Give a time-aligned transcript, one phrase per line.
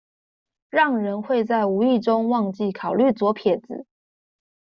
[0.71, 3.85] 讓人會在無意中忘記考慮左撇子